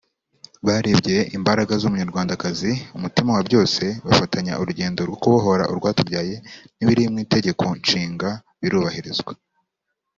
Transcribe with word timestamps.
Barebye 0.67 1.17
imbaraga 1.37 1.73
z’umunyarwandakazi 1.81 2.71
umutima 2.97 3.29
wa 3.35 3.43
byose 3.47 3.83
bafatanya 4.07 4.53
urugendo 4.61 4.99
rwo 5.07 5.17
kubohora 5.21 5.63
urwatubyaye 5.71 6.35
n’ibiri 6.75 7.03
mu 7.11 7.17
Itegeko 7.25 7.63
Nshinga 7.79 8.29
birubahirizwa 8.61 9.33